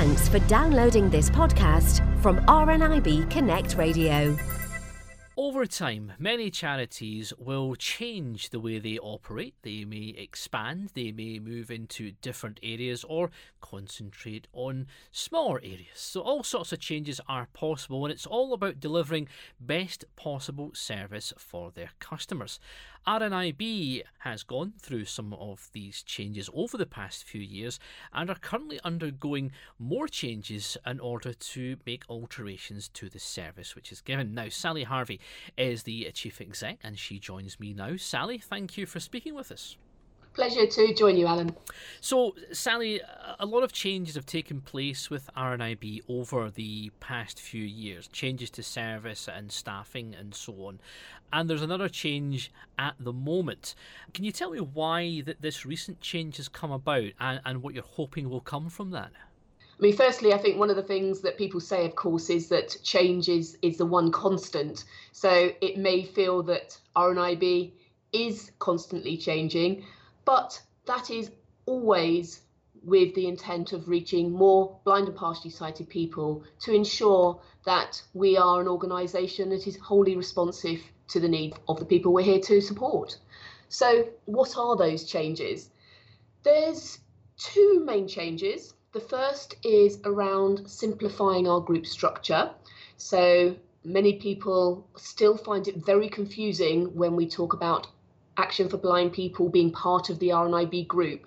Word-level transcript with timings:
Thanks 0.00 0.30
for 0.30 0.38
downloading 0.48 1.10
this 1.10 1.28
podcast 1.28 2.00
from 2.22 2.38
RNIB 2.46 3.30
Connect 3.30 3.76
Radio. 3.76 4.34
Over 5.36 5.66
time, 5.66 6.12
many 6.18 6.50
charities 6.50 7.34
will 7.38 7.74
change 7.74 8.48
the 8.48 8.60
way 8.60 8.78
they 8.78 8.98
operate. 8.98 9.56
They 9.60 9.84
may 9.84 10.14
expand, 10.16 10.92
they 10.94 11.12
may 11.12 11.38
move 11.38 11.70
into 11.70 12.12
different 12.22 12.60
areas 12.62 13.04
or 13.04 13.30
concentrate 13.60 14.48
on 14.54 14.86
smaller 15.10 15.58
areas. 15.62 15.96
So, 15.96 16.22
all 16.22 16.44
sorts 16.44 16.72
of 16.72 16.78
changes 16.78 17.20
are 17.28 17.48
possible, 17.52 18.06
and 18.06 18.12
it's 18.12 18.26
all 18.26 18.54
about 18.54 18.80
delivering 18.80 19.28
best 19.60 20.06
possible 20.16 20.70
service 20.72 21.34
for 21.36 21.70
their 21.70 21.90
customers. 21.98 22.58
RNIB 23.06 24.02
has 24.20 24.42
gone 24.42 24.74
through 24.78 25.06
some 25.06 25.32
of 25.34 25.70
these 25.72 26.02
changes 26.02 26.50
over 26.52 26.76
the 26.76 26.86
past 26.86 27.24
few 27.24 27.40
years 27.40 27.80
and 28.12 28.28
are 28.28 28.36
currently 28.36 28.78
undergoing 28.84 29.52
more 29.78 30.06
changes 30.06 30.76
in 30.86 31.00
order 31.00 31.32
to 31.32 31.76
make 31.86 32.04
alterations 32.08 32.88
to 32.90 33.08
the 33.08 33.18
service 33.18 33.74
which 33.74 33.90
is 33.90 34.00
given. 34.00 34.34
Now, 34.34 34.48
Sally 34.50 34.84
Harvey 34.84 35.18
is 35.56 35.84
the 35.84 36.10
chief 36.12 36.40
exec 36.40 36.78
and 36.82 36.98
she 36.98 37.18
joins 37.18 37.58
me 37.58 37.72
now. 37.72 37.96
Sally, 37.96 38.38
thank 38.38 38.76
you 38.76 38.86
for 38.86 39.00
speaking 39.00 39.34
with 39.34 39.50
us. 39.50 39.76
Pleasure 40.32 40.66
to 40.66 40.94
join 40.94 41.16
you, 41.16 41.26
Allan. 41.26 41.56
So, 42.00 42.34
Sally, 42.52 43.00
a 43.38 43.46
lot 43.46 43.64
of 43.64 43.72
changes 43.72 44.14
have 44.14 44.26
taken 44.26 44.60
place 44.60 45.10
with 45.10 45.28
RNIB 45.36 46.02
over 46.08 46.50
the 46.50 46.90
past 47.00 47.40
few 47.40 47.64
years 47.64 48.06
changes 48.08 48.48
to 48.50 48.62
service 48.62 49.28
and 49.28 49.50
staffing 49.50 50.14
and 50.14 50.34
so 50.34 50.52
on. 50.66 50.80
And 51.32 51.50
there's 51.50 51.62
another 51.62 51.88
change 51.88 52.52
at 52.78 52.94
the 53.00 53.12
moment. 53.12 53.74
Can 54.14 54.24
you 54.24 54.32
tell 54.32 54.50
me 54.50 54.60
why 54.60 55.22
that 55.26 55.42
this 55.42 55.66
recent 55.66 56.00
change 56.00 56.36
has 56.36 56.48
come 56.48 56.70
about 56.70 57.10
and, 57.18 57.40
and 57.44 57.62
what 57.62 57.74
you're 57.74 57.82
hoping 57.82 58.30
will 58.30 58.40
come 58.40 58.68
from 58.68 58.90
that? 58.92 59.10
I 59.80 59.82
mean, 59.82 59.96
firstly, 59.96 60.34
I 60.34 60.38
think 60.38 60.58
one 60.58 60.70
of 60.70 60.76
the 60.76 60.82
things 60.82 61.22
that 61.22 61.38
people 61.38 61.58
say, 61.58 61.86
of 61.86 61.96
course, 61.96 62.28
is 62.28 62.48
that 62.50 62.76
change 62.82 63.28
is, 63.28 63.56
is 63.62 63.78
the 63.78 63.86
one 63.86 64.12
constant. 64.12 64.84
So 65.12 65.50
it 65.60 65.78
may 65.78 66.04
feel 66.04 66.42
that 66.44 66.78
RNIB 66.94 67.72
is 68.12 68.52
constantly 68.58 69.16
changing, 69.16 69.84
but 70.24 70.60
that 70.86 71.10
is 71.10 71.30
always 71.66 72.40
with 72.82 73.14
the 73.14 73.26
intent 73.26 73.72
of 73.72 73.88
reaching 73.88 74.32
more 74.32 74.78
blind 74.84 75.06
and 75.06 75.16
partially 75.16 75.50
sighted 75.50 75.88
people 75.88 76.42
to 76.60 76.72
ensure 76.72 77.40
that 77.64 78.02
we 78.14 78.36
are 78.36 78.60
an 78.60 78.68
organisation 78.68 79.50
that 79.50 79.66
is 79.66 79.76
wholly 79.76 80.16
responsive 80.16 80.80
to 81.08 81.20
the 81.20 81.28
needs 81.28 81.56
of 81.68 81.78
the 81.78 81.84
people 81.84 82.12
we're 82.12 82.24
here 82.24 82.40
to 82.40 82.60
support. 82.60 83.18
So, 83.68 84.08
what 84.24 84.56
are 84.56 84.76
those 84.76 85.04
changes? 85.04 85.70
There's 86.42 86.98
two 87.36 87.82
main 87.84 88.08
changes. 88.08 88.74
The 88.92 89.00
first 89.00 89.54
is 89.62 90.00
around 90.04 90.68
simplifying 90.68 91.46
our 91.46 91.60
group 91.60 91.86
structure. 91.86 92.50
So, 92.96 93.56
many 93.84 94.14
people 94.14 94.86
still 94.96 95.36
find 95.36 95.68
it 95.68 95.76
very 95.76 96.08
confusing 96.08 96.94
when 96.96 97.14
we 97.16 97.28
talk 97.28 97.52
about 97.52 97.88
Action 98.40 98.70
for 98.70 98.78
Blind 98.78 99.12
People 99.12 99.50
being 99.50 99.70
part 99.70 100.08
of 100.08 100.18
the 100.18 100.30
RNIB 100.30 100.88
group. 100.88 101.26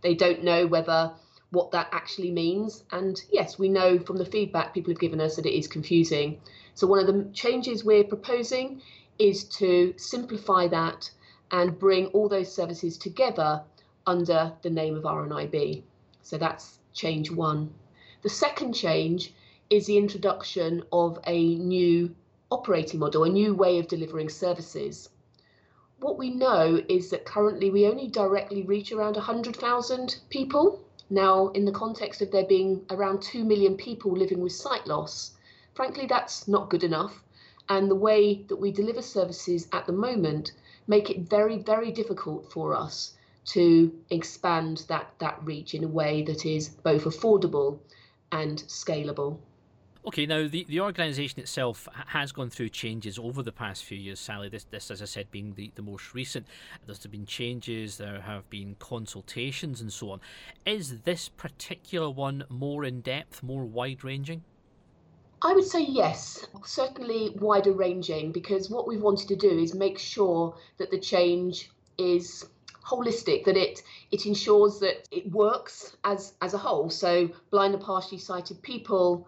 They 0.00 0.14
don't 0.14 0.42
know 0.42 0.66
whether 0.66 1.12
what 1.50 1.70
that 1.72 1.88
actually 1.92 2.30
means. 2.30 2.84
And 2.90 3.20
yes, 3.30 3.58
we 3.58 3.68
know 3.68 3.98
from 3.98 4.16
the 4.16 4.24
feedback 4.24 4.72
people 4.72 4.90
have 4.90 4.98
given 4.98 5.20
us 5.20 5.36
that 5.36 5.44
it 5.44 5.54
is 5.54 5.68
confusing. 5.68 6.40
So, 6.74 6.86
one 6.86 7.00
of 7.00 7.06
the 7.06 7.28
changes 7.34 7.84
we're 7.84 8.02
proposing 8.04 8.80
is 9.18 9.44
to 9.60 9.92
simplify 9.98 10.66
that 10.68 11.10
and 11.50 11.78
bring 11.78 12.06
all 12.06 12.30
those 12.30 12.52
services 12.52 12.96
together 12.96 13.62
under 14.06 14.54
the 14.62 14.70
name 14.70 14.96
of 14.96 15.04
RNIB. 15.04 15.82
So, 16.22 16.38
that's 16.38 16.78
change 16.94 17.30
one. 17.30 17.74
The 18.22 18.30
second 18.30 18.72
change 18.72 19.34
is 19.68 19.84
the 19.84 19.98
introduction 19.98 20.82
of 20.92 21.18
a 21.26 21.56
new 21.56 22.14
operating 22.50 23.00
model, 23.00 23.24
a 23.24 23.28
new 23.28 23.54
way 23.54 23.78
of 23.78 23.86
delivering 23.86 24.30
services 24.30 25.10
what 26.00 26.18
we 26.18 26.30
know 26.30 26.82
is 26.88 27.10
that 27.10 27.24
currently 27.24 27.70
we 27.70 27.86
only 27.86 28.08
directly 28.08 28.62
reach 28.62 28.92
around 28.92 29.16
100,000 29.16 30.16
people. 30.28 30.84
Now, 31.08 31.48
in 31.48 31.64
the 31.64 31.72
context 31.72 32.20
of 32.20 32.30
there 32.30 32.44
being 32.44 32.84
around 32.90 33.22
2 33.22 33.44
million 33.44 33.76
people 33.76 34.12
living 34.12 34.40
with 34.40 34.52
sight 34.52 34.86
loss, 34.86 35.32
frankly, 35.74 36.06
that's 36.06 36.48
not 36.48 36.70
good 36.70 36.84
enough. 36.84 37.22
And 37.68 37.90
the 37.90 37.94
way 37.94 38.44
that 38.48 38.56
we 38.56 38.72
deliver 38.72 39.02
services 39.02 39.68
at 39.72 39.86
the 39.86 39.92
moment 39.92 40.52
make 40.86 41.10
it 41.10 41.28
very, 41.28 41.58
very 41.58 41.90
difficult 41.92 42.52
for 42.52 42.74
us 42.74 43.14
to 43.46 43.92
expand 44.10 44.84
that, 44.88 45.14
that 45.18 45.38
reach 45.44 45.74
in 45.74 45.84
a 45.84 45.88
way 45.88 46.22
that 46.22 46.44
is 46.44 46.68
both 46.68 47.04
affordable 47.04 47.78
and 48.32 48.62
scalable. 48.66 49.38
Okay, 50.06 50.26
now 50.26 50.46
the, 50.46 50.66
the 50.68 50.80
organisation 50.80 51.40
itself 51.40 51.88
has 52.08 52.30
gone 52.30 52.50
through 52.50 52.68
changes 52.68 53.18
over 53.18 53.42
the 53.42 53.52
past 53.52 53.84
few 53.84 53.96
years, 53.96 54.20
Sally. 54.20 54.50
This, 54.50 54.64
this 54.64 54.90
as 54.90 55.00
I 55.00 55.06
said, 55.06 55.30
being 55.30 55.54
the, 55.54 55.72
the 55.76 55.82
most 55.82 56.12
recent. 56.12 56.46
There's 56.84 57.06
been 57.06 57.24
changes, 57.24 57.96
there 57.96 58.20
have 58.20 58.48
been 58.50 58.76
consultations 58.78 59.80
and 59.80 59.90
so 59.90 60.10
on. 60.10 60.20
Is 60.66 61.00
this 61.00 61.30
particular 61.30 62.10
one 62.10 62.44
more 62.50 62.84
in 62.84 63.00
depth, 63.00 63.42
more 63.42 63.64
wide 63.64 64.04
ranging? 64.04 64.42
I 65.40 65.54
would 65.54 65.64
say 65.64 65.82
yes, 65.82 66.46
certainly 66.64 67.34
wider 67.40 67.72
ranging, 67.72 68.32
because 68.32 68.68
what 68.68 68.86
we've 68.86 69.02
wanted 69.02 69.28
to 69.28 69.36
do 69.36 69.58
is 69.58 69.74
make 69.74 69.98
sure 69.98 70.54
that 70.78 70.90
the 70.90 71.00
change 71.00 71.70
is 71.96 72.46
holistic 72.84 73.44
that 73.44 73.56
it 73.56 73.82
it 74.10 74.26
ensures 74.26 74.78
that 74.78 75.08
it 75.10 75.30
works 75.30 75.96
as 76.04 76.34
as 76.42 76.52
a 76.52 76.58
whole 76.58 76.90
so 76.90 77.30
blind 77.50 77.72
and 77.72 77.82
partially 77.82 78.18
sighted 78.18 78.60
people 78.60 79.26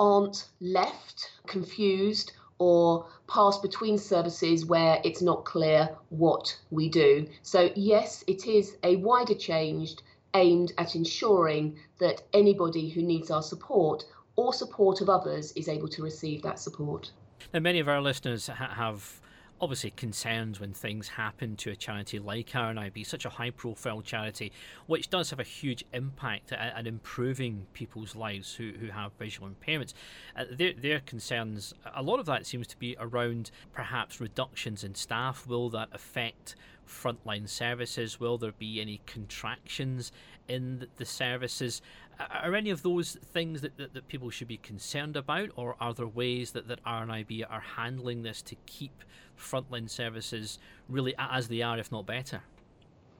aren't 0.00 0.48
left 0.60 1.30
confused 1.46 2.32
or 2.56 3.06
pass 3.28 3.58
between 3.58 3.98
services 3.98 4.64
where 4.64 4.98
it's 5.04 5.20
not 5.20 5.44
clear 5.44 5.90
what 6.08 6.58
we 6.70 6.88
do. 6.88 7.28
So, 7.42 7.70
yes, 7.76 8.24
it 8.26 8.46
is 8.46 8.76
a 8.82 8.96
wider 8.96 9.34
change 9.34 9.96
aimed 10.34 10.72
at 10.78 10.94
ensuring 10.94 11.78
that 11.98 12.22
anybody 12.32 12.88
who 12.88 13.02
needs 13.02 13.30
our 13.30 13.42
support 13.42 14.04
or 14.36 14.54
support 14.54 15.02
of 15.02 15.10
others 15.10 15.52
is 15.52 15.68
able 15.68 15.88
to 15.88 16.02
receive 16.02 16.40
that 16.42 16.58
support. 16.58 17.12
Now, 17.52 17.60
many 17.60 17.78
of 17.78 17.88
our 17.88 18.00
listeners 18.00 18.46
ha- 18.46 18.74
have 18.74 19.20
obviously 19.60 19.90
concerns 19.90 20.58
when 20.58 20.72
things 20.72 21.08
happen 21.08 21.54
to 21.56 21.70
a 21.70 21.76
charity 21.76 22.18
like 22.18 22.48
RNIB, 22.50 23.06
such 23.06 23.24
a 23.24 23.28
high 23.28 23.50
profile 23.50 24.00
charity, 24.00 24.52
which 24.86 25.10
does 25.10 25.30
have 25.30 25.38
a 25.38 25.44
huge 25.44 25.84
impact 25.92 26.52
at, 26.52 26.86
improving 26.86 27.66
people's 27.72 28.16
lives 28.16 28.54
who, 28.54 28.72
who 28.80 28.88
have 28.88 29.12
visual 29.18 29.48
impairments. 29.48 29.92
Uh, 30.36 30.44
their, 30.50 30.72
their 30.72 31.00
concerns, 31.00 31.74
a 31.94 32.02
lot 32.02 32.18
of 32.18 32.26
that 32.26 32.46
seems 32.46 32.66
to 32.66 32.76
be 32.78 32.96
around 32.98 33.50
perhaps 33.72 34.20
reductions 34.20 34.82
in 34.82 34.94
staff. 34.94 35.46
Will 35.46 35.68
that 35.70 35.88
affect 35.92 36.56
frontline 36.88 37.48
services? 37.48 38.18
Will 38.18 38.38
there 38.38 38.52
be 38.52 38.80
any 38.80 39.00
contractions 39.06 40.10
in 40.48 40.86
the 40.96 41.04
services? 41.04 41.82
Are 42.28 42.54
any 42.54 42.70
of 42.70 42.82
those 42.82 43.16
things 43.32 43.62
that, 43.62 43.76
that, 43.78 43.94
that, 43.94 44.08
people 44.08 44.28
should 44.30 44.48
be 44.48 44.58
concerned 44.58 45.16
about, 45.16 45.50
or 45.56 45.76
are 45.80 45.94
there 45.94 46.06
ways 46.06 46.50
that, 46.52 46.68
that 46.68 46.84
RNIB 46.84 47.44
are 47.48 47.60
handling 47.60 48.22
this 48.22 48.42
to 48.42 48.56
keep 48.66 49.04
frontline 49.38 49.88
services 49.88 50.58
really 50.88 51.14
as 51.18 51.48
they 51.48 51.62
are, 51.62 51.78
if 51.78 51.90
not 51.90 52.06
better? 52.06 52.42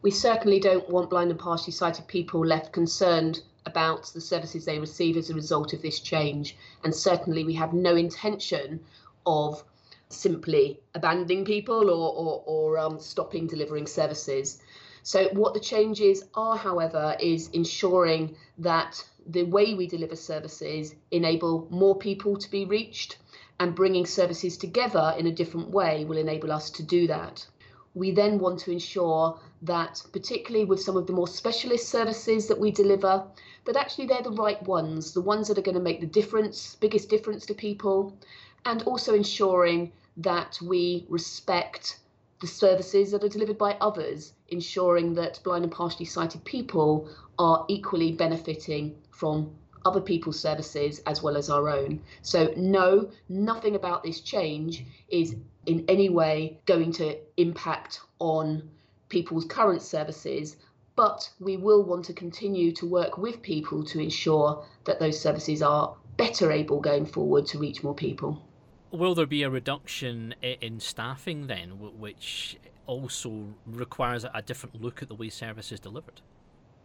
We 0.03 0.11
certainly 0.11 0.61
don't 0.61 0.89
want 0.89 1.11
blind 1.11 1.31
and 1.31 1.39
partially 1.39 1.73
sighted 1.73 2.09
people 2.09 2.45
left 2.45 2.73
concerned 2.73 3.41
about 3.67 4.11
the 4.13 4.21
services 4.21 4.65
they 4.65 4.79
receive 4.79 5.17
as 5.17 5.31
a 5.31 5.35
result 5.35 5.73
of 5.73 5.83
this 5.83 6.01
change. 6.01 6.57
And 6.85 6.95
certainly, 6.95 7.45
we 7.45 7.55
have 7.55 7.73
no 7.73 7.97
intention 7.97 8.81
of 9.27 9.63
simply 10.09 10.81
abandoning 10.95 11.45
people 11.45 11.89
or, 11.91 12.13
or, 12.13 12.43
or 12.47 12.79
um, 12.79 12.99
stopping 12.99 13.47
delivering 13.47 13.87
services. 13.87 14.61
So, 15.03 15.29
what 15.33 15.55
the 15.55 15.61
changes 15.61 16.25
are, 16.35 16.57
however, 16.57 17.17
is 17.21 17.49
ensuring 17.53 18.37
that 18.59 19.03
the 19.27 19.45
way 19.45 19.75
we 19.75 19.87
deliver 19.87 20.17
services 20.17 20.95
enable 21.11 21.67
more 21.71 21.97
people 21.97 22.37
to 22.37 22.51
be 22.51 22.65
reached 22.65 23.19
and 23.61 23.75
bringing 23.75 24.07
services 24.07 24.57
together 24.57 25.15
in 25.19 25.27
a 25.27 25.33
different 25.33 25.71
way 25.71 26.05
will 26.05 26.17
enable 26.17 26.51
us 26.51 26.71
to 26.71 26.83
do 26.83 27.07
that. 27.07 27.47
We 27.95 28.11
then 28.11 28.39
want 28.39 28.61
to 28.61 28.73
ensure 28.73 29.39
that, 29.63 30.03
particularly 30.13 30.65
with 30.65 30.81
some 30.81 30.97
of 30.97 31.07
the 31.07 31.13
more 31.13 31.29
specialist 31.29 31.89
services 31.89 32.47
that 32.49 32.59
we 32.59 32.71
deliver, 32.71 33.25
that 33.65 33.77
actually 33.77 34.07
they're 34.07 34.23
the 34.23 34.31
right 34.31 34.63
ones, 34.63 35.13
the 35.13 35.21
ones 35.21 35.49
that 35.49 35.59
are 35.59 35.63
going 35.63 35.75
to 35.75 35.83
make 35.83 36.01
the 36.01 36.07
difference, 36.07 36.77
biggest 36.77 37.09
difference 37.09 37.45
to 37.47 37.55
people, 37.55 38.17
and 38.65 38.83
also 38.85 39.15
ensuring 39.15 39.93
that 40.17 40.59
we 40.63 41.07
respect 41.09 41.99
the 42.41 42.47
services 42.47 43.11
that 43.11 43.25
are 43.25 43.29
delivered 43.29 43.59
by 43.59 43.77
others, 43.81 44.33
ensuring 44.51 45.15
that 45.15 45.41
blind 45.45 45.65
and 45.65 45.73
partially 45.73 46.07
sighted 46.07 46.45
people 46.45 47.09
are 47.39 47.65
equally 47.69 48.13
benefiting 48.13 48.95
from 49.11 49.51
other 49.85 50.01
people's 50.01 50.39
services 50.39 51.01
as 51.07 51.23
well 51.23 51.37
as 51.37 51.49
our 51.49 51.69
own. 51.69 52.01
So, 52.23 52.53
no, 52.57 53.11
nothing 53.29 53.77
about 53.77 54.03
this 54.03 54.21
change 54.21 54.85
is 55.09 55.37
in 55.67 55.85
any 55.89 56.09
way 56.09 56.61
going 56.67 56.93
to 56.93 57.17
impact 57.37 58.01
on 58.19 58.69
people's 59.09 59.45
current 59.45 59.83
services, 59.83 60.57
but 60.97 61.31
we 61.41 61.57
will 61.57 61.83
want 61.83 62.05
to 62.07 62.13
continue 62.13 62.73
to 62.73 62.87
work 62.87 63.17
with 63.19 63.43
people 63.43 63.83
to 63.85 64.01
ensure 64.01 64.65
that 64.85 65.01
those 65.01 65.19
services 65.19 65.63
are 65.63 65.97
better 66.17 66.53
able 66.53 66.81
going 66.81 67.07
forward 67.07 67.47
to 67.47 67.59
reach 67.59 67.83
more 67.83 67.95
people. 67.95 68.43
Will 68.93 69.15
there 69.15 69.27
be 69.27 69.43
a 69.45 69.51
reduction 69.51 70.35
in 70.43 70.81
staffing 70.81 71.47
then, 71.47 71.79
which 71.99 72.59
also 72.87 73.55
requires 73.67 74.25
a 74.35 74.43
different 74.43 74.83
look 74.83 75.01
at 75.01 75.09
the 75.09 75.15
way 75.15 75.29
service 75.29 75.71
is 75.71 75.79
delivered? 75.79 76.21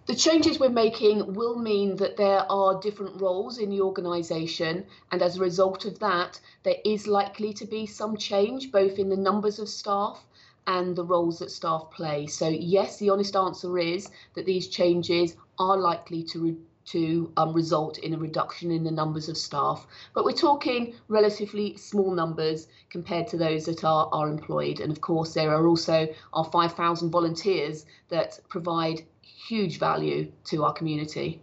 The 0.06 0.14
changes 0.14 0.60
we're 0.60 0.70
making 0.70 1.34
will 1.34 1.58
mean 1.58 1.96
that 1.96 2.16
there 2.16 2.46
are 2.52 2.80
different 2.80 3.20
roles 3.20 3.58
in 3.58 3.72
the 3.72 3.82
organisation, 3.82 4.86
and 5.12 5.24
as 5.24 5.38
a 5.38 5.42
result 5.42 5.86
of 5.86 5.98
that, 5.98 6.40
there 6.62 6.78
is 6.86 7.08
likely 7.08 7.54
to 7.54 7.66
be 7.66 7.88
some 7.88 8.16
change 8.16 8.72
both 8.72 9.00
in 9.00 9.10
the 9.10 9.18
numbers 9.18 9.58
of 9.58 9.68
staff 9.68 10.24
and 10.68 10.96
the 10.96 11.04
roles 11.04 11.40
that 11.40 11.50
staff 11.50 11.90
play. 11.90 12.28
So, 12.28 12.50
yes, 12.50 12.98
the 12.98 13.10
honest 13.10 13.36
answer 13.36 13.80
is 13.80 14.08
that 14.36 14.46
these 14.46 14.68
changes 14.68 15.36
are 15.58 15.78
likely 15.78 16.22
to 16.24 16.40
re- 16.40 16.58
to 16.86 17.32
um, 17.38 17.54
result 17.54 17.98
in 18.00 18.14
a 18.14 18.18
reduction 18.18 18.72
in 18.72 18.84
the 18.84 18.92
numbers 18.92 19.30
of 19.30 19.38
staff. 19.38 19.88
But 20.14 20.26
we're 20.26 20.32
talking 20.32 20.96
relatively 21.08 21.78
small 21.78 22.12
numbers 22.12 22.68
compared 22.90 23.28
to 23.30 23.38
those 23.38 23.66
that 23.66 23.84
are, 23.84 24.10
are 24.12 24.30
employed. 24.30 24.80
And 24.80 24.92
of 24.92 25.02
course, 25.02 25.34
there 25.34 25.52
are 25.52 25.68
also 25.68 26.08
our 26.34 26.46
5,000 26.46 27.10
volunteers 27.10 27.86
that 28.10 28.40
provide 28.50 29.04
huge 29.22 29.80
value 29.80 30.32
to 30.46 30.64
our 30.64 30.74
community. 30.74 31.42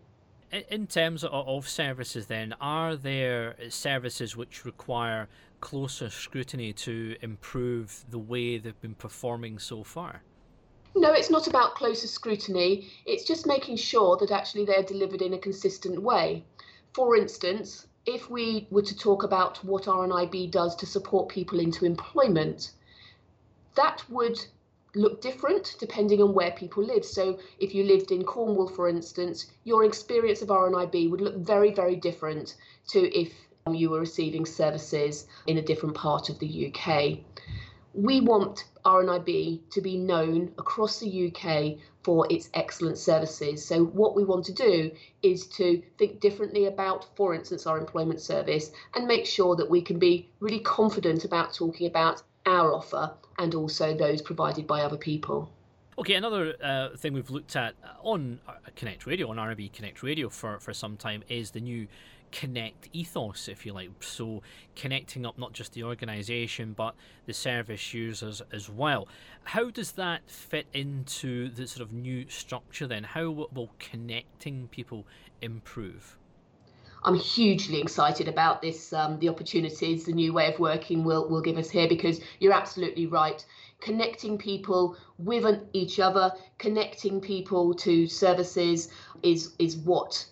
In 0.69 0.87
terms 0.87 1.25
of 1.25 1.67
services, 1.67 2.27
then, 2.27 2.55
are 2.61 2.94
there 2.94 3.56
services 3.71 4.37
which 4.37 4.67
require 4.67 5.29
closer 5.61 6.11
scrutiny 6.11 6.75
to 6.75 7.17
improve 7.23 8.05
the 8.11 8.19
way 8.19 8.59
they've 8.59 8.81
been 8.83 8.94
performing 8.94 9.59
so 9.59 9.83
far? 9.83 10.23
No, 10.94 11.12
it's 11.12 11.31
not 11.31 11.47
about 11.47 11.75
closer 11.75 12.06
scrutiny. 12.06 12.91
It's 13.06 13.25
just 13.25 13.47
making 13.47 13.77
sure 13.77 14.17
that 14.19 14.31
actually 14.31 14.67
they're 14.67 14.83
delivered 14.83 15.23
in 15.23 15.33
a 15.33 15.39
consistent 15.39 16.03
way. 16.03 16.44
For 16.93 17.17
instance, 17.17 17.87
if 18.05 18.29
we 18.29 18.67
were 18.71 18.83
to 18.83 18.97
talk 18.97 19.23
about 19.23 19.65
what 19.65 19.85
RNIB 19.85 20.50
does 20.50 20.77
to 20.77 20.87
support 20.87 21.29
people 21.29 21.61
into 21.61 21.87
employment, 21.87 22.73
that 23.75 24.05
would 24.11 24.39
look 24.94 25.23
different 25.23 25.77
depending 25.79 26.21
on 26.21 26.35
where 26.35 26.50
people 26.50 26.85
live. 26.85 27.05
So 27.05 27.39
if 27.59 27.75
you 27.75 27.85
lived 27.85 28.11
in 28.11 28.25
Cornwall, 28.25 28.69
for 28.69 28.89
instance, 28.89 29.47
your 29.65 29.85
experience 29.85 30.43
of 30.43 30.49
RNIB 30.49 31.11
would 31.11 31.23
look 31.23 31.37
very, 31.37 31.73
very 31.73 31.97
different 31.97 32.56
to 32.89 33.19
if 33.19 33.33
um, 33.67 33.75
you 33.75 33.91
were 33.91 34.00
receiving 34.00 34.44
services 34.44 35.27
in 35.47 35.56
a 35.56 35.62
different 35.62 35.94
part 35.94 36.29
of 36.29 36.39
the 36.39 36.67
UK. 36.67 37.21
We 37.94 38.23
want 38.23 38.65
RNIB 38.87 39.69
to 39.71 39.81
be 39.83 39.99
known 39.99 40.55
across 40.56 40.99
the 40.99 41.27
UK 41.27 41.79
for 42.03 42.27
its 42.31 42.49
excellent 42.55 42.97
services. 42.97 43.65
So, 43.65 43.85
what 43.85 44.17
we 44.17 44.25
want 44.25 44.47
to 44.47 44.53
do 44.53 44.91
is 45.23 45.47
to 45.49 45.83
think 45.99 46.19
differently 46.19 46.65
about, 46.65 47.15
for 47.17 47.35
instance, 47.35 47.67
our 47.67 47.79
employment 47.79 48.21
service 48.21 48.71
and 48.94 49.06
make 49.06 49.27
sure 49.27 49.56
that 49.56 49.69
we 49.69 49.83
can 49.83 49.99
be 49.99 50.31
really 50.41 50.61
confident 50.61 51.25
about 51.25 51.53
talking 51.53 51.87
about 51.87 52.23
our 52.47 52.73
offer 52.73 53.12
and 53.39 53.55
also 53.55 53.94
those 53.94 54.23
provided 54.23 54.67
by 54.67 54.81
other 54.81 54.97
people. 54.97 55.50
Okay, 55.99 56.15
another 56.15 56.55
uh, 56.62 56.97
thing 56.97 57.12
we've 57.12 57.29
looked 57.29 57.55
at 57.55 57.75
on 58.03 58.41
uh, 58.49 58.53
Connect 58.77 59.06
Radio, 59.06 59.29
on 59.29 59.37
RNIB 59.37 59.75
Connect 59.75 60.03
Radio 60.03 60.31
for, 60.31 60.59
for 60.59 60.73
some 60.73 60.97
time, 60.97 61.23
is 61.29 61.50
the 61.50 61.61
new 61.61 61.87
Connect 62.31 62.89
ethos, 62.94 63.47
if 63.47 63.67
you 63.67 63.75
like. 63.75 63.91
So, 64.00 64.43
connecting 64.75 65.27
up 65.27 65.37
not 65.37 65.53
just 65.53 65.75
the 65.75 65.85
organisation 65.85 66.73
but 66.73 66.94
the 67.27 67.35
service 67.35 67.93
users 67.93 68.41
as 68.53 68.71
well. 68.71 69.06
How 69.44 69.69
does 69.69 69.93
that 69.93 70.23
fit 70.31 70.67
into 70.73 71.50
the 71.50 71.67
sort 71.67 71.83
of 71.83 71.93
new 71.93 72.27
structure 72.31 72.87
then? 72.87 73.05
How 73.05 73.29
will 73.29 73.71
connecting 73.79 74.69
people 74.69 75.06
improve? 75.43 76.17
I'm 77.05 77.17
hugely 77.17 77.81
excited 77.81 78.29
about 78.29 78.62
this, 78.62 78.93
um, 78.93 79.19
the 79.19 79.29
opportunities 79.29 80.05
the 80.05 80.12
new 80.12 80.33
way 80.33 80.53
of 80.53 80.59
working 80.61 81.05
will, 81.05 81.29
will 81.29 81.43
give 81.43 81.59
us 81.59 81.69
here 81.69 81.89
because 81.89 82.21
you're 82.39 82.53
absolutely 82.53 83.06
right. 83.06 83.44
Connecting 83.82 84.38
people 84.38 84.96
with 85.19 85.44
an, 85.44 85.67
each 85.73 85.99
other, 85.99 86.32
connecting 86.58 87.20
people 87.20 87.75
to 87.75 88.06
services 88.06 88.88
is, 89.23 89.55
is 89.58 89.76
what 89.76 90.25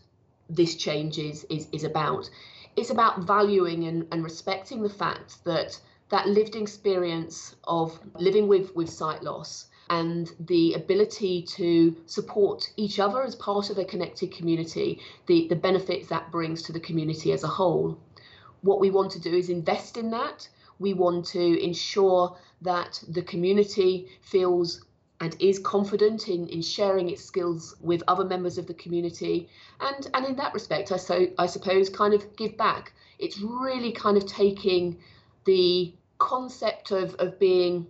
this 0.49 0.77
change 0.77 1.19
is, 1.19 1.45
is, 1.51 1.67
is 1.73 1.85
about. 1.85 2.31
It's 2.77 2.91
about 2.91 3.27
valuing 3.27 3.85
and, 3.85 4.07
and 4.13 4.23
respecting 4.23 4.83
the 4.83 4.89
fact 4.89 5.45
that 5.45 5.79
that 6.11 6.29
lived 6.29 6.57
experience 6.57 7.55
of 7.65 7.99
living 8.15 8.49
with, 8.49 8.75
with 8.75 8.91
sight 8.91 9.23
loss 9.23 9.67
and 9.91 10.31
the 10.39 10.75
ability 10.75 11.43
to 11.43 11.97
support 12.07 12.71
each 12.77 13.01
other 13.01 13.23
as 13.23 13.35
part 13.35 13.71
of 13.71 13.79
a 13.79 13.85
connected 13.85 14.33
community, 14.33 15.01
the, 15.27 15.49
the 15.49 15.57
benefits 15.57 16.09
that 16.09 16.31
brings 16.31 16.63
to 16.63 16.73
the 16.73 16.81
community 16.81 17.33
as 17.33 17.43
a 17.43 17.49
whole. 17.49 17.99
What 18.63 18.81
we 18.81 18.91
want 18.91 19.11
to 19.13 19.21
do 19.21 19.35
is 19.35 19.51
invest 19.51 19.97
in 19.97 20.11
that. 20.11 20.49
We 20.81 20.95
want 20.95 21.27
to 21.27 21.65
ensure 21.65 22.37
that 22.63 23.01
the 23.07 23.23
community 23.23 24.09
feels 24.23 24.85
and 25.21 25.37
is 25.39 25.59
confident 25.59 26.29
in, 26.29 26.49
in 26.49 26.63
sharing 26.63 27.11
its 27.11 27.23
skills 27.23 27.77
with 27.81 28.03
other 28.09 28.25
members 28.25 28.57
of 28.59 28.67
the 28.67 28.75
community. 28.75 29.49
And, 29.81 30.09
and 30.15 30.27
in 30.27 30.37
that 30.37 30.55
respect, 30.55 30.91
I, 30.91 30.97
so, 30.97 31.27
I 31.39 31.47
suppose, 31.47 31.91
kind 31.91 32.15
of 32.15 32.37
give 32.37 32.57
back. 32.57 32.93
It's 33.19 33.39
really 33.39 33.93
kind 33.93 34.17
of 34.17 34.27
taking 34.27 34.99
the 35.45 35.95
concept 36.19 36.91
of, 36.91 37.15
of 37.17 37.39
being 37.39 37.87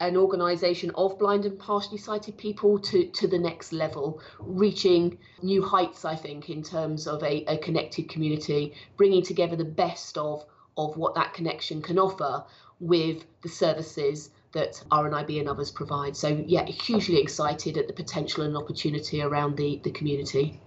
an 0.00 0.16
organisation 0.16 0.92
of 0.94 1.18
blind 1.18 1.44
and 1.44 1.58
partially 1.58 1.98
sighted 1.98 2.38
people 2.38 2.78
to, 2.78 3.06
to 3.06 3.26
the 3.26 3.38
next 3.38 3.72
level, 3.72 4.20
reaching 4.38 5.18
new 5.42 5.60
heights, 5.60 6.04
I 6.04 6.14
think, 6.14 6.48
in 6.48 6.62
terms 6.62 7.08
of 7.08 7.22
a, 7.24 7.44
a 7.46 7.58
connected 7.58 8.08
community, 8.08 8.74
bringing 8.96 9.24
together 9.24 9.56
the 9.56 9.64
best 9.64 10.16
of, 10.16 10.44
of 10.78 10.96
what 10.96 11.14
that 11.16 11.34
connection 11.34 11.82
can 11.82 11.98
offer 11.98 12.44
with 12.80 13.24
the 13.42 13.48
services 13.48 14.30
that 14.52 14.82
RNIB 14.90 15.40
and 15.40 15.48
others 15.48 15.70
provide. 15.70 16.16
So, 16.16 16.42
yeah, 16.46 16.64
hugely 16.64 17.20
excited 17.20 17.76
at 17.76 17.86
the 17.86 17.92
potential 17.92 18.44
and 18.44 18.56
opportunity 18.56 19.20
around 19.20 19.56
the, 19.58 19.80
the 19.84 19.90
community 19.90 20.60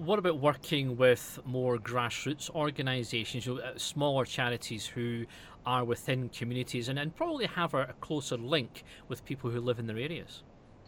what 0.00 0.18
about 0.18 0.40
working 0.40 0.96
with 0.96 1.38
more 1.44 1.76
grassroots 1.76 2.48
organisations, 2.50 3.44
you 3.44 3.54
know, 3.54 3.60
uh, 3.60 3.72
smaller 3.76 4.24
charities 4.24 4.86
who 4.86 5.26
are 5.66 5.84
within 5.84 6.30
communities 6.30 6.88
and, 6.88 6.98
and 6.98 7.14
probably 7.14 7.46
have 7.46 7.74
a, 7.74 7.82
a 7.82 7.92
closer 8.00 8.38
link 8.38 8.82
with 9.08 9.24
people 9.26 9.50
who 9.50 9.60
live 9.60 9.78
in 9.78 9.86
their 9.86 9.98
areas? 9.98 10.42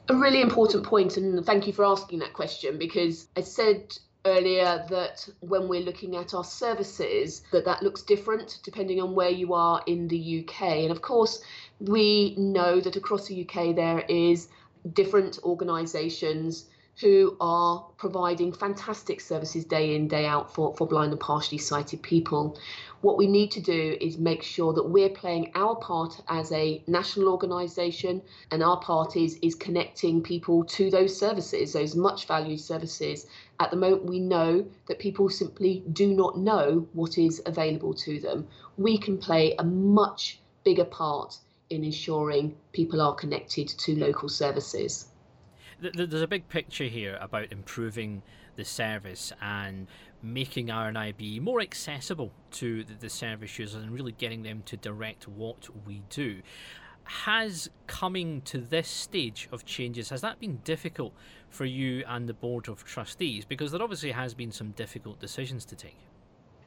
A 0.09 0.17
really 0.17 0.41
important 0.41 0.85
point, 0.85 1.17
and 1.17 1.45
thank 1.45 1.67
you 1.67 1.73
for 1.73 1.85
asking 1.85 2.21
that 2.21 2.33
question 2.33 2.79
because 2.79 3.29
I 3.37 3.43
said 3.43 3.93
earlier 4.25 4.85
that 4.89 5.29
when 5.41 5.69
we're 5.69 5.81
looking 5.81 6.17
at 6.17 6.35
our 6.35 6.45
services 6.45 7.43
that 7.51 7.65
that 7.65 7.83
looks 7.83 8.03
different 8.03 8.61
depending 8.63 9.01
on 9.01 9.15
where 9.15 9.31
you 9.31 9.53
are 9.53 9.83
in 9.87 10.07
the 10.09 10.45
UK 10.45 10.63
and 10.63 10.93
of 10.93 11.03
course 11.03 11.43
we 11.81 12.35
know 12.37 12.81
that 12.81 12.97
across 12.97 13.27
the 13.27 13.43
UK 13.49 13.75
there 13.75 14.05
is 14.09 14.49
different 14.93 15.39
organisations 15.43 16.67
who 17.01 17.37
are 17.41 17.87
providing 17.97 18.53
fantastic 18.53 19.21
services 19.21 19.65
day 19.65 19.97
in, 19.97 20.07
day 20.07 20.27
out 20.27 20.55
for, 20.55 20.77
for 20.77 20.87
blind 20.87 21.11
and 21.11 21.21
partially 21.21 21.59
sighted 21.59 22.03
people. 22.03 22.59
What 23.01 23.17
we 23.17 23.27
need 23.27 23.51
to 23.53 23.61
do 23.61 23.97
is 24.01 24.19
make 24.19 24.43
sure 24.43 24.73
that 24.75 24.89
we're 24.89 25.09
playing 25.09 25.51
our 25.55 25.75
part 25.75 26.21
as 26.29 26.53
a 26.53 26.83
national 26.87 27.29
organisation, 27.29 28.23
and 28.51 28.63
our 28.63 28.79
part 28.79 29.17
is, 29.17 29.39
is 29.43 29.55
connecting 29.55 30.23
people 30.23 30.65
to 30.65 30.91
those 30.91 31.19
services, 31.19 31.73
those 31.73 31.97
much 31.97 32.27
valued 32.27 32.61
services. 32.61 33.27
At 33.59 33.71
the 33.71 33.77
moment, 33.77 34.05
we 34.05 34.21
know 34.21 34.67
that 34.87 34.99
people 34.99 35.29
simply 35.31 35.83
do 35.93 36.13
not 36.15 36.39
know 36.39 36.87
what 36.93 37.19
is 37.19 37.43
available 37.47 37.95
to 37.95 38.21
them. 38.21 38.47
We 38.77 38.99
can 38.99 39.19
play 39.19 39.55
a 39.59 39.65
much 39.65 40.41
bigger 40.63 40.85
part 40.85 41.39
in 41.71 41.85
ensuring 41.85 42.55
people 42.73 43.01
are 43.01 43.15
connected 43.15 43.67
to 43.67 43.99
local 43.99 44.29
services 44.29 45.07
there's 45.83 46.23
a 46.23 46.29
big 46.29 46.49
picture 46.49 46.85
here 46.85 47.19
about 47.21 47.53
improving 47.53 48.23
the 48.57 48.65
service 48.65 49.33
and 49.41 49.87
making 50.23 50.69
RNIB 50.69 51.41
more 51.41 51.61
accessible 51.61 52.33
to 52.53 52.85
the, 52.85 53.11
service 53.11 53.59
users 53.59 53.83
and 53.83 53.91
really 53.91 54.13
getting 54.13 54.43
them 54.43 54.63
to 54.67 54.77
direct 54.77 55.27
what 55.27 55.69
we 55.87 56.03
do. 56.11 56.43
Has 57.05 57.69
coming 57.89 58.43
to 58.43 58.59
this 58.59 58.89
stage 58.89 59.49
of 59.51 59.65
changes 59.65 60.11
has 60.11 60.21
that 60.21 60.39
been 60.39 60.61
difficult 60.63 61.13
for 61.51 61.65
you 61.65 62.05
and 62.07 62.29
the 62.29 62.35
board 62.35 62.69
of 62.69 62.85
trustees? 62.85 63.45
Because 63.45 63.73
there 63.73 63.83
obviously 63.83 64.13
has 64.13 64.35
been 64.35 64.53
some 64.53 64.71
difficult 64.71 65.19
decisions 65.19 65.65
to 65.65 65.75
take 65.75 65.97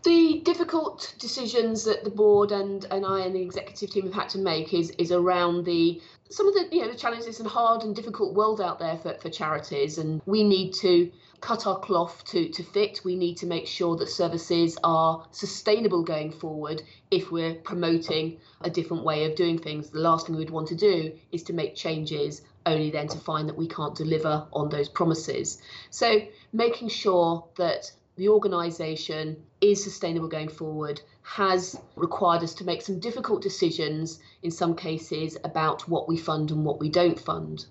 the 0.06 0.42
difficult 0.46 1.16
decisions 1.20 1.84
that 1.84 2.04
the 2.04 2.10
board 2.10 2.52
and, 2.52 2.86
and 2.92 3.06
I 3.06 3.22
and 3.22 3.36
the 3.36 3.42
executive 3.42 3.90
team 3.90 4.04
have 4.06 4.14
had 4.14 4.30
to 4.30 4.38
make 4.38 4.74
is 4.74 4.92
is 4.92 5.12
around 5.12 5.66
the 5.66 6.02
some 6.30 6.48
of 6.48 6.54
the 6.54 6.68
you 6.72 6.82
know 6.82 6.92
the 6.92 6.98
challenges 6.98 7.40
and 7.40 7.50
hard 7.50 7.84
and 7.84 7.96
difficult 7.96 8.34
world 8.36 8.62
out 8.62 8.80
there 8.80 8.98
for, 8.98 9.16
for 9.16 9.30
charities 9.30 9.98
and 9.98 10.22
we 10.26 10.44
need 10.44 10.74
to 10.76 11.12
cut 11.42 11.68
our 11.68 11.80
cloth 11.80 12.24
to, 12.26 12.50
to 12.50 12.64
fit. 12.64 13.02
We 13.04 13.16
need 13.16 13.38
to 13.38 13.46
make 13.46 13.68
sure 13.68 13.96
that 13.98 14.10
services 14.10 14.78
are 14.84 15.28
sustainable 15.32 16.04
going 16.04 16.32
forward 16.32 16.82
if 17.12 17.32
we're 17.32 17.54
promoting 17.54 18.40
a 18.62 18.70
different 18.70 19.04
way 19.04 19.26
of 19.26 19.36
doing 19.36 19.60
things. 19.60 19.90
The 19.90 20.00
last 20.00 20.26
thing 20.26 20.38
we'd 20.38 20.50
want 20.50 20.68
to 20.70 20.76
do 20.76 21.14
is 21.32 21.44
to 21.44 21.54
make 21.54 21.76
changes 21.76 22.42
only 22.66 22.90
then 22.90 23.08
to 23.10 23.20
find 23.20 23.48
that 23.48 23.58
we 23.58 23.68
can't 23.68 23.94
deliver 23.94 24.48
on 24.54 24.70
those 24.70 24.90
promises. 24.90 25.62
So 25.92 26.22
making 26.52 26.90
sure 26.90 27.48
that 27.58 27.92
the 28.18 28.30
organisation 28.30 29.44
is 29.62 29.84
sustainable 29.84 30.28
going 30.28 30.50
forward 30.50 31.02
has 31.22 31.80
required 31.96 32.44
us 32.44 32.54
to 32.54 32.64
make 32.64 32.82
some 32.82 33.00
difficult 33.00 33.42
decisions 33.42 34.20
in 34.44 34.52
some 34.52 34.76
cases 34.76 35.38
about 35.44 35.88
what 35.90 36.08
we 36.08 36.16
fund 36.16 36.52
and 36.52 36.64
what 36.64 36.80
we 36.80 36.90
don't 36.90 37.20
fund. 37.20 37.66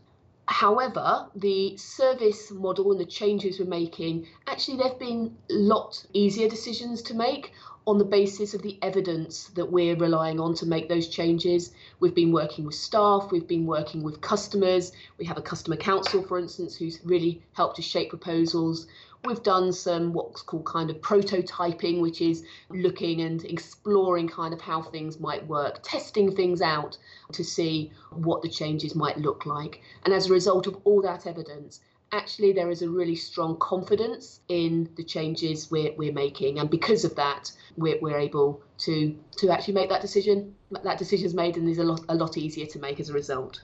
However, 0.46 1.28
the 1.34 1.76
service 1.78 2.50
model 2.50 2.90
and 2.92 3.00
the 3.00 3.06
changes 3.06 3.58
we're 3.58 3.64
making, 3.64 4.26
actually, 4.46 4.76
they've 4.76 4.98
been 4.98 5.36
a 5.50 5.54
lot 5.54 6.04
easier 6.12 6.48
decisions 6.48 7.00
to 7.02 7.14
make 7.14 7.52
on 7.86 7.98
the 7.98 8.04
basis 8.04 8.54
of 8.54 8.62
the 8.62 8.78
evidence 8.82 9.48
that 9.54 9.70
we're 9.70 9.96
relying 9.96 10.40
on 10.40 10.54
to 10.54 10.66
make 10.66 10.88
those 10.88 11.08
changes. 11.08 11.72
We've 12.00 12.14
been 12.14 12.32
working 12.32 12.64
with 12.64 12.74
staff, 12.74 13.28
we've 13.30 13.46
been 13.46 13.66
working 13.66 14.02
with 14.02 14.20
customers. 14.20 14.92
We 15.18 15.26
have 15.26 15.38
a 15.38 15.42
customer 15.42 15.76
council, 15.76 16.22
for 16.22 16.38
instance, 16.38 16.76
who's 16.76 17.00
really 17.04 17.42
helped 17.52 17.76
to 17.76 17.82
shape 17.82 18.10
proposals. 18.10 18.86
We've 19.24 19.42
done 19.42 19.72
some 19.72 20.12
what's 20.12 20.42
called 20.42 20.66
kind 20.66 20.90
of 20.90 20.96
prototyping, 20.98 22.02
which 22.02 22.20
is 22.20 22.44
looking 22.68 23.22
and 23.22 23.42
exploring 23.46 24.28
kind 24.28 24.52
of 24.52 24.60
how 24.60 24.82
things 24.82 25.18
might 25.18 25.46
work, 25.46 25.80
testing 25.82 26.36
things 26.36 26.60
out 26.60 26.98
to 27.32 27.42
see 27.42 27.90
what 28.10 28.42
the 28.42 28.50
changes 28.50 28.94
might 28.94 29.16
look 29.16 29.46
like. 29.46 29.80
And 30.04 30.12
as 30.12 30.26
a 30.28 30.32
result 30.32 30.66
of 30.66 30.76
all 30.84 31.00
that 31.02 31.26
evidence, 31.26 31.80
actually 32.14 32.52
there 32.52 32.70
is 32.70 32.82
a 32.82 32.88
really 32.88 33.16
strong 33.16 33.56
confidence 33.58 34.40
in 34.48 34.88
the 34.96 35.02
changes 35.02 35.70
we're, 35.70 35.92
we're 35.96 36.12
making 36.12 36.58
and 36.60 36.70
because 36.70 37.04
of 37.04 37.14
that 37.16 37.50
we're, 37.76 37.98
we're 38.00 38.18
able 38.18 38.62
to 38.78 39.16
to 39.36 39.50
actually 39.50 39.74
make 39.74 39.88
that 39.88 40.00
decision 40.00 40.54
that 40.84 40.96
decision 40.96 41.26
is 41.26 41.34
made 41.34 41.56
and 41.56 41.68
is 41.68 41.78
a 41.78 41.84
lot 41.84 42.00
a 42.08 42.14
lot 42.14 42.36
easier 42.36 42.66
to 42.66 42.78
make 42.78 43.00
as 43.00 43.10
a 43.10 43.12
result 43.12 43.62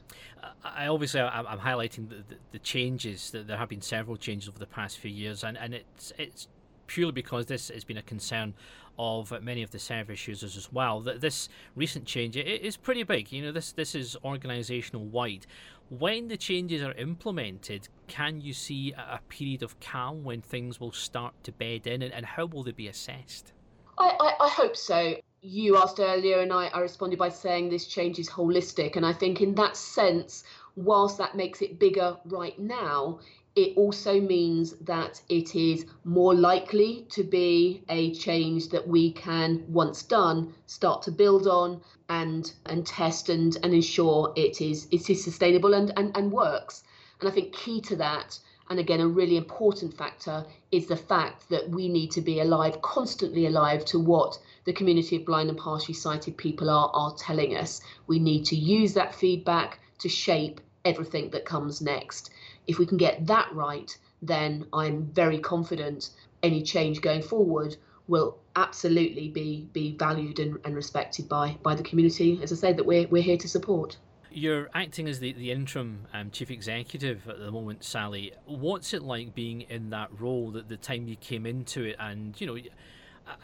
I 0.64 0.88
obviously 0.88 1.20
I'm 1.20 1.58
highlighting 1.58 2.08
the, 2.08 2.16
the, 2.16 2.36
the 2.52 2.58
changes 2.58 3.30
that 3.30 3.46
there 3.46 3.56
have 3.56 3.68
been 3.68 3.82
several 3.82 4.16
changes 4.16 4.48
over 4.48 4.58
the 4.58 4.66
past 4.66 4.98
few 4.98 5.10
years 5.10 5.44
and, 5.44 5.56
and 5.56 5.74
it's 5.74 6.12
it's 6.18 6.48
purely 6.86 7.12
because 7.12 7.46
this 7.46 7.68
has 7.68 7.84
been 7.84 7.98
a 7.98 8.02
concern 8.02 8.52
of 8.98 9.32
many 9.42 9.62
of 9.62 9.70
the 9.70 9.78
service 9.78 10.28
users 10.28 10.56
as 10.56 10.70
well. 10.72 11.00
That 11.00 11.20
this 11.20 11.48
recent 11.74 12.04
change 12.04 12.36
it 12.36 12.46
is 12.46 12.76
pretty 12.76 13.02
big. 13.02 13.32
You 13.32 13.42
know, 13.42 13.52
this 13.52 13.72
this 13.72 13.94
is 13.94 14.16
organisational 14.24 15.04
wide. 15.04 15.46
When 15.90 16.28
the 16.28 16.36
changes 16.36 16.82
are 16.82 16.92
implemented, 16.92 17.88
can 18.06 18.40
you 18.40 18.52
see 18.52 18.92
a 18.92 19.18
period 19.28 19.64
of 19.64 19.78
calm 19.80 20.22
when 20.22 20.40
things 20.40 20.78
will 20.78 20.92
start 20.92 21.34
to 21.42 21.52
bed 21.52 21.88
in, 21.88 22.00
and, 22.02 22.24
how 22.24 22.46
will 22.46 22.62
they 22.62 22.70
be 22.70 22.86
assessed? 22.86 23.52
I, 23.98 24.16
I, 24.20 24.44
I 24.44 24.48
hope 24.48 24.76
so. 24.76 25.16
You 25.42 25.76
asked 25.78 25.98
earlier, 25.98 26.40
and 26.40 26.52
I, 26.52 26.68
I 26.68 26.78
responded 26.78 27.18
by 27.18 27.28
saying 27.28 27.70
this 27.70 27.88
change 27.88 28.20
is 28.20 28.30
holistic. 28.30 28.94
And 28.94 29.04
I 29.04 29.12
think, 29.12 29.40
in 29.40 29.56
that 29.56 29.76
sense, 29.76 30.44
whilst 30.76 31.18
that 31.18 31.34
makes 31.34 31.60
it 31.60 31.80
bigger 31.80 32.16
right 32.24 32.56
now, 32.56 33.18
it 33.56 33.76
also 33.76 34.20
means 34.20 34.74
that 34.76 35.20
it 35.28 35.56
is 35.56 35.84
more 36.04 36.34
likely 36.34 37.04
to 37.10 37.24
be 37.24 37.82
a 37.88 38.14
change 38.14 38.68
that 38.68 38.86
we 38.86 39.10
can, 39.10 39.64
once 39.66 40.04
done, 40.04 40.54
start 40.66 41.02
to 41.02 41.10
build 41.10 41.48
on 41.48 41.80
and 42.08 42.52
and 42.66 42.86
test 42.86 43.28
and, 43.28 43.56
and 43.64 43.74
ensure 43.74 44.32
it 44.36 44.60
is 44.60 44.86
it 44.92 45.10
is 45.10 45.24
sustainable 45.24 45.74
and, 45.74 45.92
and, 45.96 46.16
and 46.16 46.30
works. 46.30 46.84
And 47.18 47.28
I 47.28 47.32
think 47.32 47.52
key 47.52 47.80
to 47.82 47.96
that, 47.96 48.38
and 48.68 48.78
again 48.78 49.00
a 49.00 49.08
really 49.08 49.36
important 49.36 49.96
factor, 49.96 50.46
is 50.70 50.86
the 50.86 50.96
fact 50.96 51.48
that 51.48 51.68
we 51.70 51.88
need 51.88 52.12
to 52.12 52.20
be 52.20 52.38
alive, 52.38 52.80
constantly 52.82 53.46
alive 53.46 53.84
to 53.86 53.98
what 53.98 54.38
the 54.64 54.72
community 54.72 55.16
of 55.16 55.24
blind 55.24 55.48
and 55.48 55.58
partially 55.58 55.94
sighted 55.94 56.36
people 56.36 56.70
are 56.70 56.90
are 56.94 57.14
telling 57.16 57.56
us. 57.56 57.80
We 58.06 58.20
need 58.20 58.44
to 58.46 58.56
use 58.56 58.94
that 58.94 59.12
feedback 59.12 59.80
to 59.98 60.08
shape 60.08 60.60
everything 60.84 61.30
that 61.30 61.44
comes 61.44 61.80
next. 61.80 62.30
If 62.70 62.78
we 62.78 62.86
can 62.86 62.98
get 62.98 63.26
that 63.26 63.52
right, 63.52 63.90
then 64.22 64.64
I'm 64.72 65.06
very 65.06 65.40
confident 65.40 66.10
any 66.40 66.62
change 66.62 67.00
going 67.00 67.22
forward 67.22 67.76
will 68.06 68.38
absolutely 68.54 69.28
be 69.28 69.68
be 69.72 69.96
valued 69.96 70.38
and, 70.38 70.58
and 70.64 70.76
respected 70.76 71.28
by 71.28 71.56
by 71.64 71.74
the 71.74 71.82
community. 71.82 72.38
As 72.40 72.52
I 72.52 72.56
say, 72.56 72.72
that 72.72 72.86
we're 72.86 73.08
we're 73.08 73.24
here 73.24 73.38
to 73.38 73.48
support. 73.48 73.96
You're 74.32 74.70
acting 74.74 75.08
as 75.08 75.18
the, 75.18 75.32
the 75.32 75.50
interim 75.50 76.06
um, 76.14 76.30
chief 76.30 76.52
executive 76.52 77.28
at 77.28 77.40
the 77.40 77.50
moment, 77.50 77.82
Sally. 77.82 78.32
What's 78.46 78.94
it 78.94 79.02
like 79.02 79.34
being 79.34 79.62
in 79.62 79.90
that 79.90 80.08
role? 80.20 80.52
That 80.52 80.68
the 80.68 80.76
time 80.76 81.08
you 81.08 81.16
came 81.16 81.44
into 81.44 81.82
it, 81.82 81.96
and 81.98 82.40
you 82.40 82.46
know, 82.46 82.56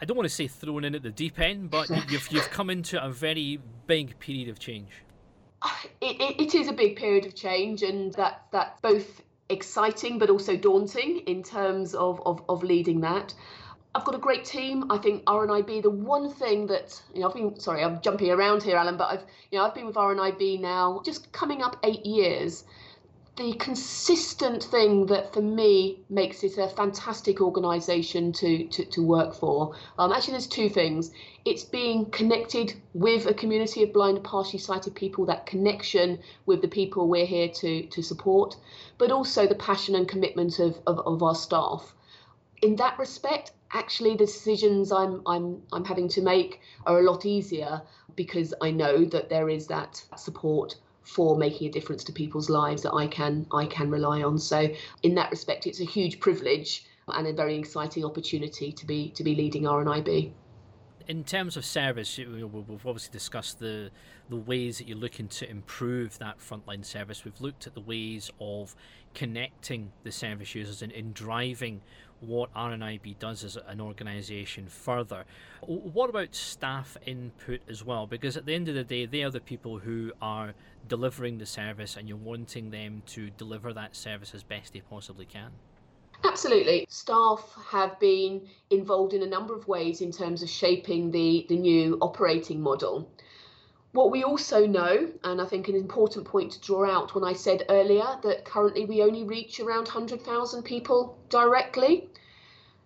I 0.01 0.05
don't 0.05 0.15
want 0.15 0.29
to 0.29 0.33
say 0.33 0.47
thrown 0.47 0.85
in 0.85 0.95
at 0.95 1.03
the 1.03 1.11
deep 1.11 1.37
end, 1.37 1.69
but 1.69 1.89
you've 2.09 2.31
you've 2.31 2.49
come 2.51 2.69
into 2.69 3.03
a 3.03 3.09
very 3.09 3.59
big 3.87 4.17
period 4.19 4.47
of 4.47 4.59
change. 4.59 5.03
It, 6.01 6.21
it, 6.21 6.41
it 6.41 6.55
is 6.55 6.67
a 6.67 6.73
big 6.73 6.95
period 6.95 7.25
of 7.25 7.35
change, 7.35 7.83
and 7.83 8.13
that 8.13 8.45
that's 8.51 8.79
both 8.81 9.21
exciting 9.49 10.19
but 10.19 10.29
also 10.29 10.57
daunting 10.57 11.19
in 11.19 11.41
terms 11.43 11.95
of, 11.95 12.21
of, 12.25 12.43
of 12.49 12.63
leading 12.63 13.01
that. 13.01 13.33
I've 13.95 14.03
got 14.03 14.13
a 14.13 14.19
great 14.19 14.45
team. 14.45 14.91
I 14.91 14.97
think 14.97 15.23
RNIB. 15.25 15.81
The 15.81 15.89
one 15.89 16.29
thing 16.31 16.67
that 16.67 17.01
you 17.13 17.21
know, 17.21 17.29
I've 17.29 17.33
been 17.33 17.59
sorry, 17.59 17.83
I'm 17.83 18.01
jumping 18.01 18.29
around 18.29 18.61
here, 18.63 18.77
Allan, 18.77 18.97
but 18.97 19.11
I've 19.11 19.23
you 19.51 19.57
know 19.57 19.65
I've 19.65 19.73
been 19.73 19.87
with 19.87 19.95
RNIB 19.95 20.59
now 20.61 21.01
just 21.03 21.31
coming 21.31 21.63
up 21.63 21.77
eight 21.83 22.05
years, 22.05 22.63
the 23.37 23.53
consistent 23.53 24.63
thing 24.63 25.05
that 25.05 25.31
for 25.31 25.43
me 25.43 25.99
makes 26.09 26.43
it 26.43 26.57
a 26.57 26.67
fantastic 26.67 27.39
organisation 27.39 28.31
to, 28.33 28.67
to, 28.69 28.83
to 28.85 29.03
work 29.03 29.35
for. 29.35 29.75
Um, 29.99 30.11
actually, 30.11 30.31
there's 30.33 30.47
two 30.47 30.69
things. 30.69 31.11
It's 31.45 31.63
being 31.63 32.07
connected 32.07 32.73
with 32.95 33.27
a 33.27 33.35
community 33.35 33.83
of 33.83 33.93
blind 33.93 34.23
partially 34.23 34.57
sighted 34.57 34.95
people, 34.95 35.23
that 35.27 35.45
connection 35.45 36.17
with 36.47 36.63
the 36.63 36.67
people 36.67 37.07
we're 37.07 37.27
here 37.27 37.47
to, 37.47 37.83
to 37.83 38.01
support, 38.01 38.55
but 38.97 39.11
also 39.11 39.45
the 39.45 39.55
passion 39.55 39.93
and 39.93 40.07
commitment 40.07 40.57
of, 40.57 40.79
of, 40.87 40.99
of 41.05 41.21
our 41.21 41.35
staff. 41.35 41.93
In 42.63 42.75
that 42.77 42.97
respect, 42.97 43.51
actually 43.71 44.11
the 44.11 44.25
decisions 44.25 44.91
I'm 44.91 45.21
I'm 45.27 45.61
I'm 45.71 45.85
having 45.85 46.07
to 46.09 46.21
make 46.21 46.61
are 46.87 46.99
a 46.99 47.03
lot 47.03 47.25
easier 47.25 47.83
because 48.15 48.53
I 48.61 48.71
know 48.71 49.05
that 49.05 49.29
there 49.29 49.49
is 49.49 49.67
that 49.67 50.03
support 50.15 50.75
for 51.07 51.37
making 51.37 51.69
a 51.69 51.71
difference 51.71 52.03
to 52.03 52.11
people's 52.11 52.49
lives 52.49 52.81
that 52.83 52.93
I 52.93 53.07
can 53.07 53.47
I 53.51 53.65
can 53.65 53.89
rely 53.89 54.21
on. 54.21 54.37
So 54.37 54.69
in 55.03 55.15
that 55.15 55.31
respect, 55.31 55.65
it's 55.65 55.79
a 55.79 55.85
huge 55.85 56.19
privilege 56.19 56.85
and 57.07 57.25
a 57.27 57.33
very 57.33 57.55
exciting 57.55 58.03
opportunity 58.03 58.71
to 58.71 58.85
be 58.85 59.09
to 59.11 59.23
be 59.23 59.33
leading 59.35 59.63
RNIB. 59.63 60.31
In 61.07 61.23
terms 61.23 61.55
of 61.55 61.63
service, 61.63 62.17
we've 62.17 62.85
obviously 62.85 63.11
discussed 63.13 63.59
the 63.59 63.89
the 64.29 64.35
ways 64.35 64.77
that 64.79 64.87
you're 64.89 64.97
looking 64.97 65.29
to 65.29 65.49
improve 65.49 66.19
that 66.19 66.39
frontline 66.39 66.83
service. 66.83 67.23
We've 67.23 67.39
looked 67.39 67.65
at 67.65 67.73
the 67.73 67.81
ways 67.81 68.29
of 68.41 68.75
connecting 69.13 69.93
the 70.03 70.11
service 70.11 70.53
users 70.53 70.81
and 70.81 70.91
in 70.91 71.13
driving 71.13 71.81
what 72.19 72.53
RNIB 72.53 73.19
does 73.19 73.43
as 73.43 73.57
an 73.67 73.79
organisation 73.79 74.67
further. 74.67 75.25
What 75.61 76.09
about 76.09 76.33
staff 76.33 76.97
input 77.05 77.61
as 77.69 77.83
well? 77.83 78.07
Because 78.07 78.37
at 78.37 78.45
the 78.45 78.53
end 78.53 78.69
of 78.69 78.75
the 78.75 78.83
day, 78.83 79.05
they 79.05 79.23
are 79.23 79.29
the 79.29 79.39
people 79.39 79.79
who 79.79 80.11
are 80.21 80.53
delivering 80.87 81.37
the 81.37 81.45
service 81.45 81.97
and 81.97 82.07
you're 82.07 82.17
wanting 82.17 82.71
them 82.71 83.03
to 83.07 83.29
deliver 83.31 83.73
that 83.73 83.95
service 83.95 84.33
as 84.33 84.43
best 84.43 84.73
they 84.73 84.81
possibly 84.81 85.25
can. 85.25 85.51
Absolutely. 86.23 86.85
Staff 86.89 87.55
have 87.69 87.99
been 87.99 88.47
involved 88.71 89.13
in 89.13 89.21
a 89.21 89.27
number 89.27 89.55
of 89.55 89.67
ways 89.67 90.01
in 90.01 90.11
terms 90.11 90.41
of 90.41 90.49
shaping 90.49 91.11
the, 91.11 91.45
the 91.49 91.55
new 91.55 91.97
operating 92.01 92.61
model. 92.61 93.09
What 93.93 94.11
we 94.11 94.23
also 94.23 94.67
know, 94.67 95.11
and 95.23 95.41
I 95.41 95.45
think 95.45 95.69
an 95.69 95.75
important 95.75 96.25
point 96.25 96.51
to 96.51 96.61
draw 96.61 96.89
out 96.89 97.15
when 97.15 97.23
I 97.23 97.33
said 97.33 97.65
earlier 97.69 98.05
that 98.21 98.45
currently 98.45 98.85
we 98.85 99.01
only 99.01 99.23
reach 99.23 99.59
around 99.59 99.85
100,000 99.85 100.63
people 100.63 101.17
directly. 101.29 102.09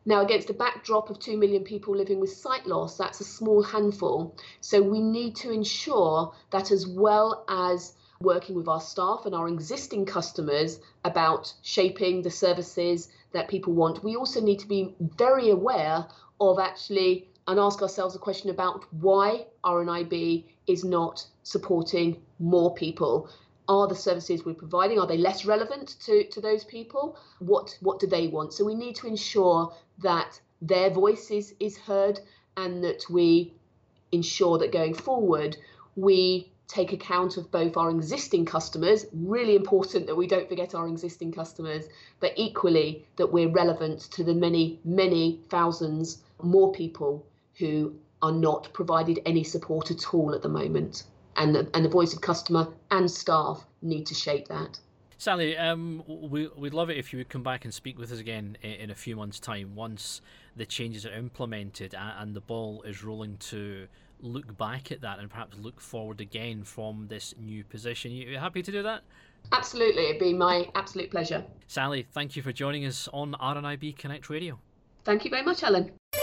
Now, 0.05 0.21
against 0.21 0.49
a 0.49 0.53
backdrop 0.53 1.09
of 1.09 1.19
2 1.19 1.37
million 1.37 1.63
people 1.63 1.95
living 1.95 2.19
with 2.19 2.31
sight 2.31 2.65
loss, 2.65 2.97
that's 2.97 3.19
a 3.19 3.25
small 3.25 3.61
handful. 3.61 4.35
So 4.61 4.81
we 4.81 5.01
need 5.01 5.35
to 5.37 5.51
ensure 5.51 6.33
that 6.51 6.71
as 6.71 6.87
well 6.87 7.45
as 7.47 7.93
working 8.19 8.55
with 8.55 8.67
our 8.67 8.81
staff 8.81 9.25
and 9.25 9.35
our 9.35 9.47
existing 9.47 10.05
customers 10.05 10.79
about 11.03 11.53
shaping 11.61 12.21
the 12.21 12.31
services 12.31 13.09
that 13.31 13.47
people 13.47 13.73
want, 13.73 14.03
we 14.03 14.15
also 14.15 14.39
need 14.39 14.59
to 14.59 14.67
be 14.67 14.95
very 14.99 15.49
aware 15.49 16.07
of 16.39 16.59
actually 16.59 17.27
and 17.47 17.59
ask 17.59 17.81
ourselves 17.81 18.15
a 18.15 18.19
question 18.19 18.49
about 18.49 18.85
why 18.91 19.45
RNIB 19.63 20.45
is 20.67 20.83
not 20.83 21.25
supporting 21.43 22.21
more 22.39 22.73
people. 22.75 23.29
Are 23.67 23.87
the 23.87 23.95
services 23.95 24.45
we're 24.45 24.53
providing 24.53 24.99
are 24.99 25.07
they 25.07 25.17
less 25.17 25.45
relevant 25.45 25.95
to, 26.05 26.23
to 26.25 26.41
those 26.41 26.63
people? 26.63 27.17
What 27.39 27.77
what 27.81 27.99
do 27.99 28.07
they 28.07 28.27
want? 28.27 28.53
So 28.53 28.65
we 28.65 28.75
need 28.75 28.95
to 28.97 29.07
ensure 29.07 29.73
that 29.99 30.39
their 30.61 30.89
voice 30.89 31.31
is, 31.31 31.55
is 31.59 31.77
heard 31.77 32.19
and 32.57 32.83
that 32.83 33.03
we 33.09 33.53
ensure 34.11 34.57
that 34.59 34.71
going 34.71 34.93
forward 34.93 35.57
we 35.95 36.51
take 36.67 36.93
account 36.93 37.35
of 37.37 37.51
both 37.51 37.75
our 37.75 37.89
existing 37.89 38.45
customers 38.45 39.05
really 39.13 39.55
important 39.55 40.07
that 40.07 40.15
we 40.15 40.27
don't 40.27 40.47
forget 40.47 40.73
our 40.73 40.87
existing 40.87 41.31
customers 41.31 41.85
but 42.19 42.31
equally 42.37 43.05
that 43.17 43.31
we're 43.31 43.49
relevant 43.49 43.99
to 43.99 44.23
the 44.23 44.33
many 44.33 44.79
many 44.85 45.39
thousands 45.49 46.23
more 46.41 46.71
people 46.71 47.25
who 47.61 47.95
are 48.21 48.31
not 48.31 48.71
provided 48.73 49.19
any 49.25 49.43
support 49.43 49.91
at 49.91 50.13
all 50.13 50.33
at 50.35 50.41
the 50.41 50.49
moment 50.49 51.03
and 51.37 51.55
the, 51.55 51.69
and 51.73 51.85
the 51.85 51.89
voice 51.89 52.13
of 52.13 52.21
customer 52.21 52.67
and 52.91 53.09
staff 53.09 53.65
need 53.81 54.05
to 54.07 54.13
shape 54.13 54.47
that. 54.47 54.79
Sally, 55.17 55.55
um, 55.55 56.03
we, 56.07 56.47
we'd 56.57 56.73
love 56.73 56.89
it 56.89 56.97
if 56.97 57.13
you 57.13 57.19
would 57.19 57.29
come 57.29 57.43
back 57.43 57.63
and 57.63 57.73
speak 57.73 57.99
with 57.99 58.11
us 58.11 58.19
again 58.19 58.57
in, 58.63 58.71
in 58.71 58.89
a 58.89 58.95
few 58.95 59.15
months' 59.15 59.39
time 59.39 59.75
once 59.75 60.21
the 60.55 60.65
changes 60.65 61.05
are 61.05 61.13
implemented 61.13 61.93
and, 61.93 62.13
and 62.17 62.35
the 62.35 62.41
ball 62.41 62.81
is 62.81 63.03
rolling 63.03 63.37
to 63.37 63.87
look 64.19 64.57
back 64.57 64.91
at 64.91 65.01
that 65.01 65.19
and 65.19 65.29
perhaps 65.29 65.57
look 65.59 65.79
forward 65.79 66.21
again 66.21 66.63
from 66.63 67.07
this 67.07 67.35
new 67.39 67.63
position. 67.63 68.11
You 68.11 68.37
happy 68.37 68.63
to 68.63 68.71
do 68.71 68.83
that? 68.83 69.03
Absolutely, 69.51 70.05
it'd 70.05 70.19
be 70.19 70.33
my 70.33 70.69
absolute 70.75 71.11
pleasure. 71.11 71.43
Sally, 71.67 72.05
thank 72.11 72.35
you 72.35 72.41
for 72.41 72.51
joining 72.51 72.85
us 72.85 73.07
on 73.13 73.33
RNIB 73.33 73.97
Connect 73.97 74.29
Radio. 74.29 74.59
Thank 75.03 75.23
you 75.23 75.31
very 75.31 75.43
much, 75.43 75.63
Allan. 75.63 75.91